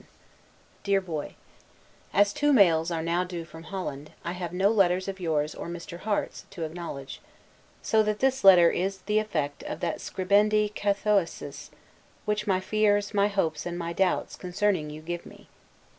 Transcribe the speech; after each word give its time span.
1747. 0.83 1.35
DEAR 1.35 1.35
Boy: 2.11 2.19
As 2.19 2.33
two 2.33 2.51
mails 2.51 2.89
are 2.89 3.03
now 3.03 3.23
due 3.23 3.45
from 3.45 3.65
Holland, 3.65 4.09
I 4.25 4.31
have 4.31 4.51
no 4.51 4.69
letters 4.71 5.07
of 5.07 5.19
yours, 5.19 5.53
or 5.53 5.67
Mr. 5.67 5.99
Harte's 5.99 6.45
to 6.49 6.63
acknowledge; 6.63 7.21
so 7.83 8.01
that 8.01 8.17
this 8.17 8.43
letter 8.43 8.71
is 8.71 9.01
the 9.01 9.19
effect 9.19 9.61
of 9.61 9.79
that 9.81 9.99
'scribendi 9.99 10.73
cacoethes,' 10.73 11.69
which 12.25 12.47
my 12.47 12.59
fears, 12.59 13.13
my 13.13 13.27
hopes, 13.27 13.67
and 13.67 13.77
my 13.77 13.93
doubts, 13.93 14.35
concerning 14.35 14.89
you 14.89 15.03
give 15.03 15.23
me. 15.23 15.45